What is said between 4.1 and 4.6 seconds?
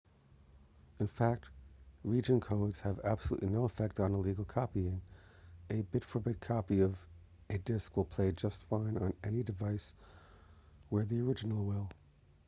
illegal